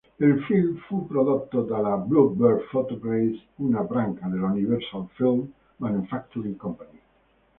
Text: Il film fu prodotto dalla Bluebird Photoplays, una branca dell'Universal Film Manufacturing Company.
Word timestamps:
Il 0.19 0.41
film 0.47 0.77
fu 0.87 1.05
prodotto 1.05 1.61
dalla 1.61 1.95
Bluebird 1.95 2.65
Photoplays, 2.71 3.39
una 3.57 3.81
branca 3.83 4.25
dell'Universal 4.25 5.05
Film 5.11 5.53
Manufacturing 5.75 6.55
Company. 6.57 6.99